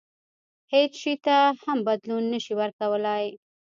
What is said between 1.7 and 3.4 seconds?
بدلون نه شي ورکولای.